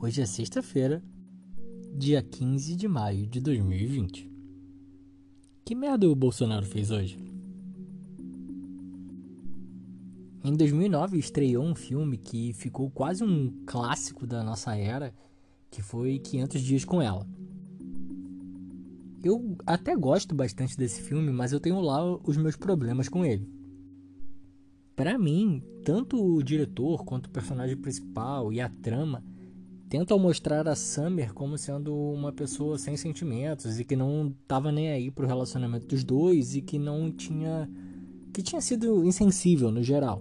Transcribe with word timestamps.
Hoje 0.00 0.20
é 0.20 0.26
sexta-feira, 0.26 1.02
dia 1.96 2.22
15 2.22 2.76
de 2.76 2.86
maio 2.86 3.26
de 3.26 3.40
2020. 3.40 4.30
Que 5.64 5.74
merda 5.74 6.08
o 6.08 6.14
Bolsonaro 6.14 6.66
fez 6.66 6.90
hoje? 6.90 7.18
Em 10.44 10.52
2009 10.52 11.18
estreou 11.18 11.64
um 11.64 11.74
filme 11.74 12.18
que 12.18 12.52
ficou 12.52 12.90
quase 12.90 13.24
um 13.24 13.64
clássico 13.64 14.26
da 14.26 14.42
nossa 14.42 14.76
era, 14.76 15.14
que 15.70 15.80
foi 15.80 16.18
500 16.18 16.60
Dias 16.60 16.84
com 16.84 17.00
Ela. 17.00 17.26
Eu 19.22 19.56
até 19.64 19.96
gosto 19.96 20.34
bastante 20.34 20.76
desse 20.76 21.00
filme, 21.00 21.32
mas 21.32 21.52
eu 21.52 21.60
tenho 21.60 21.80
lá 21.80 22.04
os 22.22 22.36
meus 22.36 22.56
problemas 22.56 23.08
com 23.08 23.24
ele. 23.24 23.48
Para 24.94 25.16
mim, 25.16 25.62
tanto 25.82 26.22
o 26.22 26.42
diretor 26.42 27.04
quanto 27.04 27.26
o 27.26 27.30
personagem 27.30 27.76
principal 27.76 28.52
e 28.52 28.60
a 28.60 28.68
trama 28.68 29.24
tentam 29.94 30.18
mostrar 30.18 30.66
a 30.66 30.74
Summer 30.74 31.32
como 31.32 31.56
sendo 31.56 31.94
uma 31.94 32.32
pessoa 32.32 32.76
sem 32.76 32.96
sentimentos 32.96 33.78
e 33.78 33.84
que 33.84 33.94
não 33.94 34.34
tava 34.44 34.72
nem 34.72 34.88
aí 34.88 35.08
pro 35.08 35.24
relacionamento 35.24 35.86
dos 35.86 36.02
dois 36.02 36.56
e 36.56 36.60
que 36.60 36.80
não 36.80 37.12
tinha 37.12 37.70
que 38.32 38.42
tinha 38.42 38.60
sido 38.60 39.04
insensível 39.04 39.70
no 39.70 39.84
geral. 39.84 40.20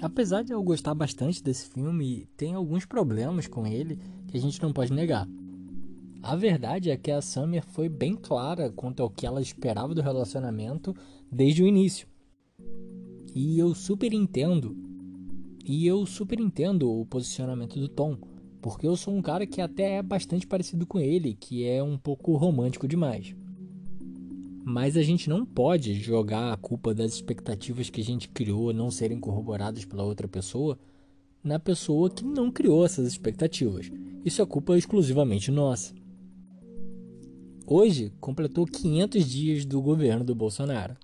Apesar 0.00 0.42
de 0.42 0.54
eu 0.54 0.62
gostar 0.62 0.94
bastante 0.94 1.42
desse 1.42 1.68
filme, 1.68 2.26
tem 2.34 2.54
alguns 2.54 2.86
problemas 2.86 3.46
com 3.46 3.66
ele 3.66 3.98
que 4.26 4.38
a 4.38 4.40
gente 4.40 4.62
não 4.62 4.72
pode 4.72 4.90
negar. 4.90 5.28
A 6.22 6.34
verdade 6.34 6.90
é 6.90 6.96
que 6.96 7.10
a 7.10 7.20
Summer 7.20 7.62
foi 7.62 7.90
bem 7.90 8.14
clara 8.14 8.72
quanto 8.72 9.02
ao 9.02 9.10
que 9.10 9.26
ela 9.26 9.42
esperava 9.42 9.94
do 9.94 10.00
relacionamento 10.00 10.96
desde 11.30 11.62
o 11.62 11.66
início. 11.66 12.08
E 13.34 13.58
eu 13.58 13.74
super 13.74 14.14
entendo 14.14 14.87
e 15.68 15.86
eu 15.86 16.06
super 16.06 16.40
entendo 16.40 16.90
o 16.90 17.04
posicionamento 17.04 17.78
do 17.78 17.88
Tom, 17.88 18.16
porque 18.62 18.86
eu 18.86 18.96
sou 18.96 19.14
um 19.14 19.20
cara 19.20 19.46
que 19.46 19.60
até 19.60 19.96
é 19.96 20.02
bastante 20.02 20.46
parecido 20.46 20.86
com 20.86 20.98
ele, 20.98 21.34
que 21.34 21.64
é 21.64 21.82
um 21.82 21.98
pouco 21.98 22.34
romântico 22.36 22.88
demais. 22.88 23.36
Mas 24.64 24.96
a 24.96 25.02
gente 25.02 25.28
não 25.28 25.44
pode 25.44 25.94
jogar 25.94 26.52
a 26.52 26.56
culpa 26.56 26.94
das 26.94 27.12
expectativas 27.14 27.90
que 27.90 28.00
a 28.00 28.04
gente 28.04 28.28
criou 28.28 28.72
não 28.72 28.90
serem 28.90 29.20
corroboradas 29.20 29.84
pela 29.84 30.04
outra 30.04 30.26
pessoa 30.26 30.78
na 31.42 31.58
pessoa 31.58 32.10
que 32.10 32.24
não 32.24 32.50
criou 32.50 32.84
essas 32.84 33.06
expectativas. 33.06 33.90
Isso 34.24 34.42
é 34.42 34.46
culpa 34.46 34.76
exclusivamente 34.76 35.50
nossa. 35.50 35.94
Hoje 37.66 38.12
completou 38.20 38.66
500 38.66 39.24
dias 39.24 39.64
do 39.64 39.80
governo 39.80 40.24
do 40.24 40.34
Bolsonaro. 40.34 40.96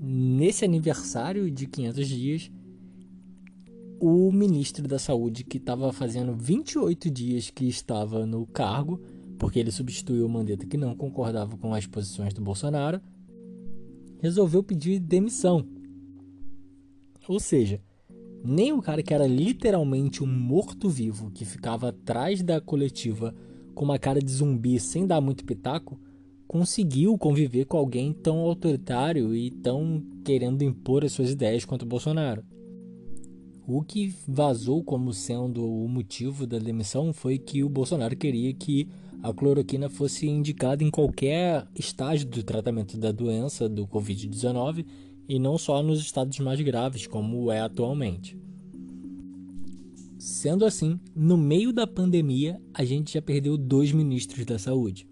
Nesse 0.00 0.64
aniversário 0.64 1.50
de 1.50 1.66
500 1.66 2.08
dias, 2.08 2.50
o 4.04 4.32
ministro 4.32 4.88
da 4.88 4.98
Saúde, 4.98 5.44
que 5.44 5.58
estava 5.58 5.92
fazendo 5.92 6.34
28 6.34 7.08
dias 7.08 7.50
que 7.50 7.68
estava 7.68 8.26
no 8.26 8.44
cargo, 8.44 9.00
porque 9.38 9.60
ele 9.60 9.70
substituiu 9.70 10.26
o 10.26 10.28
Mandetta 10.28 10.66
que 10.66 10.76
não 10.76 10.96
concordava 10.96 11.56
com 11.56 11.72
as 11.72 11.86
posições 11.86 12.34
do 12.34 12.42
Bolsonaro, 12.42 13.00
resolveu 14.20 14.60
pedir 14.60 14.98
demissão. 14.98 15.64
Ou 17.28 17.38
seja, 17.38 17.80
nem 18.44 18.72
o 18.72 18.82
cara 18.82 19.04
que 19.04 19.14
era 19.14 19.24
literalmente 19.24 20.20
um 20.20 20.26
morto-vivo, 20.26 21.30
que 21.30 21.44
ficava 21.44 21.90
atrás 21.90 22.42
da 22.42 22.60
coletiva 22.60 23.32
com 23.72 23.84
uma 23.84 24.00
cara 24.00 24.18
de 24.18 24.32
zumbi 24.32 24.80
sem 24.80 25.06
dar 25.06 25.20
muito 25.20 25.44
pitaco, 25.44 25.96
conseguiu 26.48 27.16
conviver 27.16 27.66
com 27.66 27.76
alguém 27.76 28.12
tão 28.12 28.38
autoritário 28.38 29.32
e 29.32 29.48
tão 29.48 30.02
querendo 30.24 30.62
impor 30.62 31.04
as 31.04 31.12
suas 31.12 31.30
ideias 31.30 31.64
contra 31.64 31.86
o 31.86 31.88
Bolsonaro. 31.88 32.42
O 33.74 33.82
que 33.82 34.14
vazou 34.28 34.84
como 34.84 35.14
sendo 35.14 35.64
o 35.64 35.88
motivo 35.88 36.46
da 36.46 36.58
demissão 36.58 37.10
foi 37.10 37.38
que 37.38 37.64
o 37.64 37.70
Bolsonaro 37.70 38.14
queria 38.14 38.52
que 38.52 38.86
a 39.22 39.32
cloroquina 39.32 39.88
fosse 39.88 40.28
indicada 40.28 40.84
em 40.84 40.90
qualquer 40.90 41.66
estágio 41.74 42.28
do 42.28 42.42
tratamento 42.42 42.98
da 42.98 43.10
doença 43.10 43.70
do 43.70 43.86
Covid-19 43.86 44.84
e 45.26 45.38
não 45.38 45.56
só 45.56 45.82
nos 45.82 46.00
estados 46.02 46.38
mais 46.40 46.60
graves, 46.60 47.06
como 47.06 47.50
é 47.50 47.60
atualmente. 47.60 48.36
Sendo 50.18 50.66
assim, 50.66 51.00
no 51.16 51.38
meio 51.38 51.72
da 51.72 51.86
pandemia, 51.86 52.60
a 52.74 52.84
gente 52.84 53.14
já 53.14 53.22
perdeu 53.22 53.56
dois 53.56 53.90
ministros 53.90 54.44
da 54.44 54.58
saúde. 54.58 55.08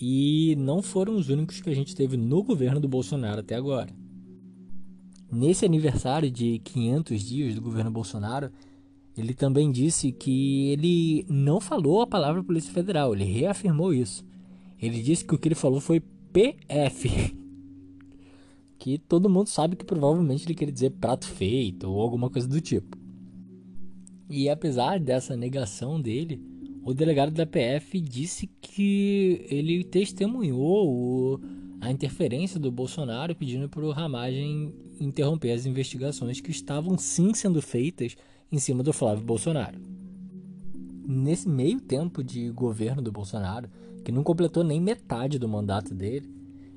E 0.00 0.54
não 0.56 0.82
foram 0.82 1.16
os 1.16 1.28
únicos 1.30 1.60
que 1.60 1.70
a 1.70 1.74
gente 1.74 1.96
teve 1.96 2.16
no 2.16 2.44
governo 2.44 2.78
do 2.78 2.86
Bolsonaro 2.86 3.40
até 3.40 3.56
agora. 3.56 3.92
Nesse 5.30 5.64
aniversário 5.64 6.30
de 6.30 6.60
500 6.60 7.22
dias 7.22 7.54
do 7.54 7.60
governo 7.60 7.90
Bolsonaro, 7.90 8.50
ele 9.16 9.34
também 9.34 9.72
disse 9.72 10.12
que 10.12 10.70
ele 10.70 11.26
não 11.28 11.60
falou 11.60 12.02
a 12.02 12.06
palavra 12.06 12.44
Polícia 12.44 12.72
Federal, 12.72 13.14
ele 13.14 13.24
reafirmou 13.24 13.92
isso. 13.92 14.24
Ele 14.80 15.02
disse 15.02 15.24
que 15.24 15.34
o 15.34 15.38
que 15.38 15.48
ele 15.48 15.54
falou 15.54 15.80
foi 15.80 16.00
PF. 16.32 17.36
Que 18.78 18.98
todo 18.98 19.30
mundo 19.30 19.48
sabe 19.48 19.74
que 19.74 19.86
provavelmente 19.86 20.44
ele 20.44 20.54
queria 20.54 20.72
dizer 20.72 20.90
prato 20.90 21.26
feito 21.26 21.90
ou 21.90 21.98
alguma 21.98 22.28
coisa 22.28 22.46
do 22.46 22.60
tipo. 22.60 22.96
E 24.28 24.50
apesar 24.50 25.00
dessa 25.00 25.34
negação 25.34 25.98
dele, 25.98 26.40
o 26.84 26.92
delegado 26.92 27.32
da 27.32 27.46
PF 27.46 27.98
disse 28.00 28.48
que 28.60 29.46
ele 29.48 29.82
testemunhou 29.82 30.88
o 30.88 31.40
a 31.80 31.90
interferência 31.90 32.58
do 32.58 32.70
Bolsonaro 32.70 33.34
pedindo 33.34 33.68
para 33.68 33.84
o 33.84 33.90
Ramagem 33.90 34.74
interromper 34.98 35.52
as 35.52 35.66
investigações 35.66 36.40
que 36.40 36.50
estavam 36.50 36.96
sim 36.96 37.34
sendo 37.34 37.60
feitas 37.60 38.16
em 38.50 38.58
cima 38.58 38.82
do 38.82 38.92
Flávio 38.92 39.24
Bolsonaro. 39.24 39.78
Nesse 41.06 41.48
meio 41.48 41.80
tempo 41.80 42.22
de 42.24 42.50
governo 42.50 43.02
do 43.02 43.12
Bolsonaro, 43.12 43.68
que 44.04 44.10
não 44.10 44.22
completou 44.22 44.64
nem 44.64 44.80
metade 44.80 45.38
do 45.38 45.48
mandato 45.48 45.94
dele, 45.94 46.28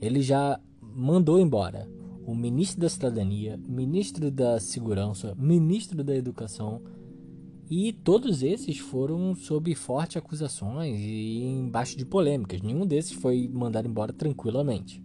ele 0.00 0.20
já 0.20 0.60
mandou 0.80 1.38
embora 1.38 1.88
o 2.26 2.34
ministro 2.34 2.80
da 2.80 2.88
Cidadania, 2.88 3.58
ministro 3.66 4.30
da 4.30 4.60
Segurança, 4.60 5.34
ministro 5.38 6.04
da 6.04 6.14
Educação, 6.14 6.80
e 7.70 7.92
todos 7.92 8.42
esses 8.42 8.78
foram 8.78 9.32
sob 9.32 9.72
fortes 9.76 10.16
acusações 10.16 10.98
e 10.98 11.44
embaixo 11.44 11.96
de 11.96 12.04
polêmicas. 12.04 12.60
Nenhum 12.60 12.84
desses 12.84 13.12
foi 13.12 13.46
mandado 13.46 13.86
embora 13.86 14.12
tranquilamente. 14.12 15.00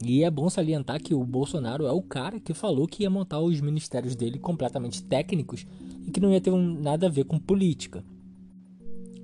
E 0.00 0.22
é 0.22 0.30
bom 0.30 0.48
salientar 0.48 1.02
que 1.02 1.12
o 1.12 1.24
Bolsonaro 1.24 1.84
é 1.84 1.90
o 1.90 2.00
cara 2.00 2.38
que 2.38 2.54
falou 2.54 2.86
que 2.86 3.02
ia 3.02 3.10
montar 3.10 3.40
os 3.40 3.60
ministérios 3.60 4.14
dele 4.14 4.38
completamente 4.38 5.02
técnicos 5.02 5.66
e 6.06 6.12
que 6.12 6.20
não 6.20 6.32
ia 6.32 6.40
ter 6.40 6.52
nada 6.52 7.08
a 7.08 7.10
ver 7.10 7.24
com 7.24 7.40
política. 7.40 8.04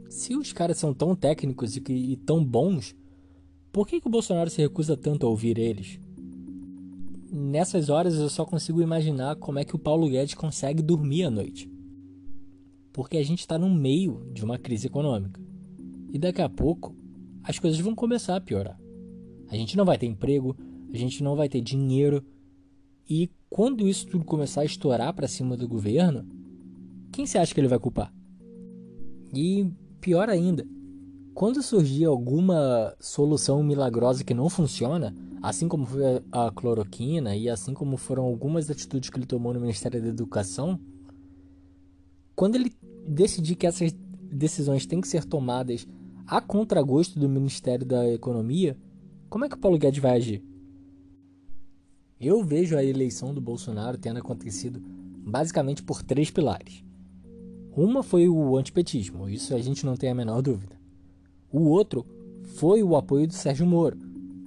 Se 0.08 0.34
os 0.34 0.52
caras 0.52 0.76
são 0.78 0.92
tão 0.92 1.14
técnicos 1.14 1.76
e, 1.76 1.80
que, 1.80 1.92
e 1.92 2.16
tão 2.16 2.44
bons, 2.44 2.96
por 3.70 3.86
que, 3.86 4.00
que 4.00 4.08
o 4.08 4.10
Bolsonaro 4.10 4.50
se 4.50 4.60
recusa 4.60 4.96
tanto 4.96 5.24
a 5.24 5.30
ouvir 5.30 5.56
eles? 5.56 6.00
Nessas 7.34 7.88
horas 7.88 8.14
eu 8.14 8.30
só 8.30 8.44
consigo 8.44 8.80
imaginar 8.80 9.36
como 9.36 9.58
é 9.58 9.64
que 9.64 9.74
o 9.74 9.78
Paulo 9.78 10.08
Guedes 10.08 10.34
consegue 10.34 10.82
dormir 10.82 11.24
à 11.24 11.30
noite. 11.30 11.70
Porque 12.92 13.16
a 13.16 13.24
gente 13.24 13.40
está 13.40 13.58
no 13.58 13.68
meio 13.68 14.30
de 14.32 14.44
uma 14.44 14.56
crise 14.56 14.86
econômica. 14.86 15.40
E 16.12 16.18
daqui 16.18 16.40
a 16.40 16.48
pouco 16.48 16.94
as 17.42 17.58
coisas 17.58 17.80
vão 17.80 17.94
começar 17.94 18.36
a 18.36 18.40
piorar. 18.40 18.78
A 19.48 19.56
gente 19.56 19.76
não 19.76 19.84
vai 19.84 19.98
ter 19.98 20.06
emprego, 20.06 20.56
a 20.92 20.96
gente 20.96 21.22
não 21.22 21.34
vai 21.34 21.48
ter 21.48 21.60
dinheiro. 21.60 22.24
E 23.10 23.28
quando 23.50 23.86
isso 23.86 24.06
tudo 24.06 24.24
começar 24.24 24.60
a 24.60 24.64
estourar 24.64 25.12
para 25.12 25.28
cima 25.28 25.56
do 25.56 25.68
governo, 25.68 26.24
quem 27.12 27.26
você 27.26 27.36
acha 27.36 27.52
que 27.52 27.60
ele 27.60 27.68
vai 27.68 27.78
culpar? 27.78 28.14
E 29.34 29.68
pior 30.00 30.28
ainda, 30.28 30.66
quando 31.34 31.62
surgir 31.62 32.04
alguma 32.04 32.94
solução 33.00 33.62
milagrosa 33.62 34.22
que 34.22 34.32
não 34.32 34.48
funciona, 34.48 35.12
assim 35.44 35.68
como 35.68 35.84
foi 35.84 36.02
a 36.32 36.50
cloroquina 36.50 37.36
e 37.36 37.50
assim 37.50 37.74
como 37.74 37.98
foram 37.98 38.22
algumas 38.22 38.70
atitudes 38.70 39.10
que 39.10 39.18
ele 39.18 39.26
tomou 39.26 39.52
no 39.52 39.60
Ministério 39.60 40.00
da 40.00 40.08
Educação, 40.08 40.80
quando 42.34 42.54
ele 42.54 42.72
decidir 43.06 43.54
que 43.54 43.66
essas 43.66 43.92
decisões 44.32 44.86
têm 44.86 45.02
que 45.02 45.08
ser 45.08 45.22
tomadas 45.22 45.86
a 46.26 46.40
contragosto 46.40 47.20
do 47.20 47.28
Ministério 47.28 47.84
da 47.84 48.10
Economia, 48.10 48.74
como 49.28 49.44
é 49.44 49.48
que 49.50 49.54
o 49.54 49.58
Paulo 49.58 49.76
Guedes 49.76 50.00
vai 50.00 50.16
agir? 50.16 50.42
Eu 52.18 52.42
vejo 52.42 52.74
a 52.74 52.82
eleição 52.82 53.34
do 53.34 53.40
Bolsonaro 53.40 53.98
tendo 53.98 54.20
acontecido 54.20 54.82
basicamente 55.26 55.82
por 55.82 56.02
três 56.02 56.30
pilares. 56.30 56.82
Uma 57.76 58.02
foi 58.02 58.30
o 58.30 58.56
antipetismo, 58.56 59.28
isso 59.28 59.54
a 59.54 59.60
gente 59.60 59.84
não 59.84 59.94
tem 59.94 60.08
a 60.08 60.14
menor 60.14 60.40
dúvida. 60.40 60.80
O 61.52 61.68
outro 61.68 62.06
foi 62.56 62.82
o 62.82 62.96
apoio 62.96 63.26
do 63.26 63.34
Sérgio 63.34 63.66
Moro, 63.66 63.98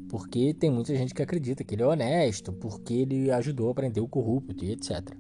porque 0.10 0.54
tem 0.54 0.72
muita 0.72 0.96
gente 0.96 1.14
que 1.14 1.22
acredita 1.22 1.64
que 1.64 1.76
ele 1.76 1.84
é 1.84 1.88
honesto, 1.88 2.54
porque 2.54 2.94
ele 2.94 3.32
ajudou 3.32 3.70
a 3.70 3.74
prender 3.74 4.02
o 4.02 4.08
corrupto 4.08 4.64
e 4.64 4.72
etc. 4.72 5.16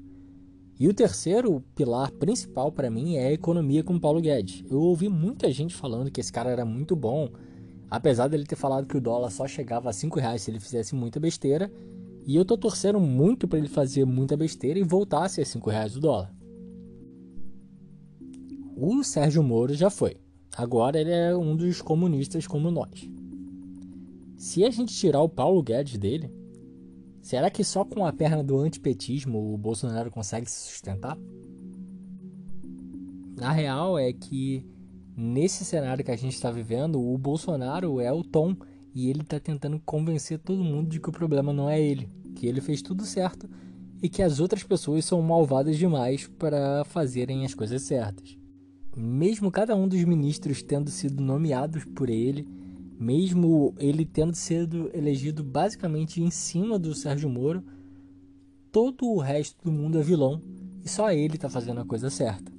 E 0.79 0.87
o 0.87 0.93
terceiro 0.93 1.61
pilar 1.75 2.11
principal 2.11 2.71
para 2.71 2.89
mim 2.89 3.15
é 3.15 3.27
a 3.27 3.33
economia 3.33 3.83
com 3.83 3.99
Paulo 3.99 4.21
Guedes. 4.21 4.63
Eu 4.69 4.79
ouvi 4.79 5.09
muita 5.09 5.51
gente 5.51 5.73
falando 5.73 6.11
que 6.11 6.21
esse 6.21 6.31
cara 6.31 6.51
era 6.51 6.63
muito 6.63 6.95
bom, 6.95 7.29
apesar 7.89 8.27
dele 8.27 8.45
ter 8.45 8.55
falado 8.55 8.87
que 8.87 8.95
o 8.95 9.01
dólar 9.01 9.31
só 9.31 9.47
chegava 9.47 9.89
a 9.89 9.93
5 9.93 10.19
reais 10.19 10.43
se 10.43 10.51
ele 10.51 10.59
fizesse 10.59 10.93
muita 10.93 11.19
besteira. 11.19 11.71
E 12.27 12.35
eu 12.35 12.45
tô 12.45 12.57
torcendo 12.57 12.99
muito 12.99 13.47
para 13.47 13.57
ele 13.57 13.67
fazer 13.67 14.05
muita 14.05 14.37
besteira 14.37 14.77
e 14.77 14.83
voltasse 14.83 15.41
a 15.41 15.45
5 15.45 15.69
reais 15.69 15.95
o 15.95 15.99
dólar. 15.99 16.31
O 18.75 19.03
Sérgio 19.03 19.41
Moro 19.41 19.73
já 19.73 19.89
foi. 19.89 20.17
Agora 20.55 20.99
ele 20.99 21.11
é 21.11 21.35
um 21.35 21.55
dos 21.55 21.81
comunistas 21.81 22.45
como 22.45 22.69
nós. 22.69 23.09
Se 24.37 24.63
a 24.63 24.69
gente 24.69 24.93
tirar 24.93 25.21
o 25.21 25.27
Paulo 25.27 25.63
Guedes 25.63 25.97
dele, 25.97 26.31
será 27.23 27.49
que 27.49 27.63
só 27.63 27.83
com 27.83 28.05
a 28.05 28.13
perna 28.13 28.43
do 28.43 28.59
antipetismo 28.59 29.51
o 29.51 29.57
Bolsonaro 29.57 30.11
consegue 30.11 30.49
se 30.49 30.69
sustentar? 30.69 31.17
A 33.41 33.51
real 33.51 33.97
é 33.97 34.13
que 34.13 34.63
nesse 35.15 35.65
cenário 35.65 36.05
que 36.05 36.11
a 36.11 36.15
gente 36.15 36.35
está 36.35 36.51
vivendo, 36.51 37.01
o 37.01 37.17
Bolsonaro 37.17 37.99
é 37.99 38.13
o 38.13 38.23
tom 38.23 38.55
e 38.93 39.09
ele 39.09 39.21
está 39.21 39.39
tentando 39.39 39.81
convencer 39.83 40.37
todo 40.37 40.63
mundo 40.63 40.87
de 40.87 40.99
que 40.99 41.09
o 41.09 41.13
problema 41.13 41.51
não 41.51 41.67
é 41.67 41.81
ele, 41.81 42.07
que 42.35 42.45
ele 42.45 42.61
fez 42.61 42.83
tudo 42.83 43.05
certo 43.05 43.49
e 44.03 44.07
que 44.07 44.21
as 44.21 44.39
outras 44.39 44.63
pessoas 44.63 45.03
são 45.03 45.19
malvadas 45.19 45.77
demais 45.77 46.27
para 46.27 46.85
fazerem 46.85 47.43
as 47.43 47.55
coisas 47.55 47.81
certas. 47.81 48.37
Mesmo 48.95 49.51
cada 49.51 49.75
um 49.75 49.87
dos 49.87 50.03
ministros 50.03 50.61
tendo 50.61 50.91
sido 50.91 51.21
nomeados 51.23 51.85
por 51.85 52.07
ele, 52.07 52.47
mesmo 52.99 53.75
ele 53.77 54.05
tendo 54.05 54.33
sido 54.33 54.89
elegido 54.93 55.43
basicamente 55.43 56.21
em 56.21 56.31
cima 56.31 56.79
do 56.79 56.93
Sérgio 56.95 57.29
Moro, 57.29 57.63
todo 58.71 59.05
o 59.05 59.19
resto 59.19 59.63
do 59.63 59.71
mundo 59.71 59.99
é 59.99 60.03
vilão 60.03 60.41
e 60.83 60.89
só 60.89 61.11
ele 61.11 61.35
está 61.35 61.49
fazendo 61.49 61.81
a 61.81 61.85
coisa 61.85 62.09
certa. 62.09 62.51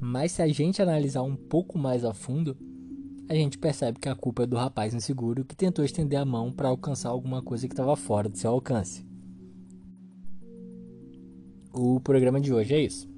Mas 0.00 0.32
se 0.32 0.42
a 0.42 0.48
gente 0.48 0.80
analisar 0.80 1.22
um 1.22 1.36
pouco 1.36 1.78
mais 1.78 2.04
a 2.04 2.14
fundo, 2.14 2.56
a 3.28 3.34
gente 3.34 3.58
percebe 3.58 4.00
que 4.00 4.08
a 4.08 4.14
culpa 4.14 4.42
é 4.42 4.46
do 4.46 4.56
rapaz 4.56 4.94
inseguro 4.94 5.44
que 5.44 5.54
tentou 5.54 5.84
estender 5.84 6.18
a 6.18 6.24
mão 6.24 6.50
para 6.50 6.68
alcançar 6.68 7.10
alguma 7.10 7.40
coisa 7.42 7.68
que 7.68 7.72
estava 7.72 7.94
fora 7.94 8.28
do 8.28 8.36
seu 8.36 8.50
alcance. 8.50 9.06
O 11.72 12.00
programa 12.00 12.40
de 12.40 12.52
hoje 12.52 12.74
é 12.74 12.80
isso. 12.80 13.08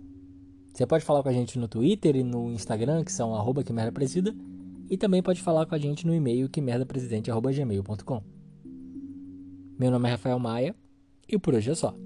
Você 0.74 0.86
pode 0.86 1.04
falar 1.04 1.22
com 1.22 1.28
a 1.28 1.32
gente 1.32 1.58
no 1.58 1.68
Twitter 1.68 2.16
e 2.16 2.22
no 2.22 2.52
Instagram, 2.52 3.04
que 3.04 3.12
são 3.12 3.34
arroba 3.34 3.62
e 4.92 4.96
também 4.98 5.22
pode 5.22 5.40
falar 5.40 5.64
com 5.64 5.74
a 5.74 5.78
gente 5.78 6.06
no 6.06 6.14
e-mail 6.14 6.50
que 6.50 6.60
merdapresidente.gmail.com. 6.60 8.22
Meu 9.78 9.90
nome 9.90 10.06
é 10.06 10.10
Rafael 10.12 10.38
Maia 10.38 10.76
e 11.26 11.38
por 11.38 11.54
hoje 11.54 11.70
é 11.70 11.74
só. 11.74 11.96